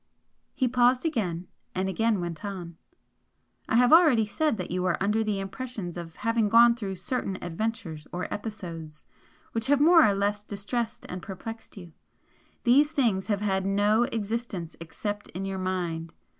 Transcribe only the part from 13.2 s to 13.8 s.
have had